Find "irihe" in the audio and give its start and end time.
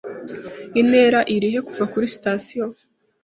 1.35-1.59